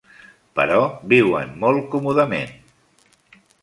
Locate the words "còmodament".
1.95-2.61